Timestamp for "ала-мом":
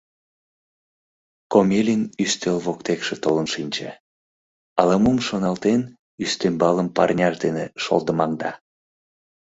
4.79-5.17